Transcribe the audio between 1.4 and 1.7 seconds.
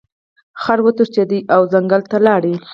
او